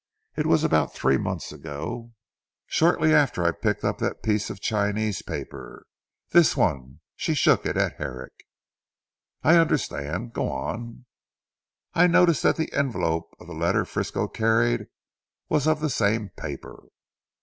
It 0.35 0.47
was 0.47 0.63
about 0.63 0.95
three 0.95 1.17
months 1.19 1.51
ago, 1.51 2.13
shortly 2.65 3.13
after 3.13 3.43
I 3.45 3.51
picked 3.51 3.83
up 3.83 3.99
the 3.99 4.15
piece 4.15 4.49
of 4.49 4.59
Chinese 4.59 5.21
paper. 5.21 5.85
This 6.31 6.57
one," 6.57 7.01
she 7.15 7.35
shook 7.35 7.67
it 7.67 7.77
at 7.77 7.97
Herrick. 7.97 8.33
"I 9.43 9.57
understand. 9.57 10.33
Go 10.33 10.49
on!" 10.49 11.05
"I 11.93 12.07
noticed 12.07 12.41
that 12.41 12.55
the 12.55 12.73
envelope 12.73 13.35
of 13.39 13.45
the 13.45 13.53
letter 13.53 13.85
Frisco 13.85 14.27
carried 14.27 14.87
was 15.49 15.67
of 15.67 15.81
the 15.81 15.87
same 15.91 16.29
paper." 16.29 16.87